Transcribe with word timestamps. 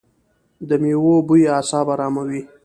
د 0.67 0.71
میوو 0.83 1.15
بوی 1.27 1.43
اعصاب 1.55 1.87
اراموي. 1.93 2.41